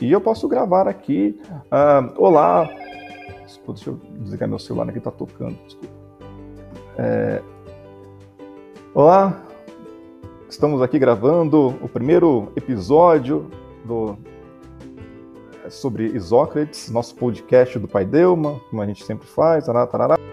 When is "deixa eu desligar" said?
3.68-4.48